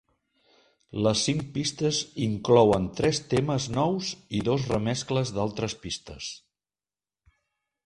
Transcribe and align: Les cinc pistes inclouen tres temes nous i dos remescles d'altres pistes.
Les 1.07 1.19
cinc 1.27 1.43
pistes 1.57 1.99
inclouen 2.27 2.87
tres 3.01 3.21
temes 3.35 3.69
nous 3.77 4.09
i 4.41 4.43
dos 4.49 4.67
remescles 4.73 5.35
d'altres 5.39 5.79
pistes. 5.87 6.33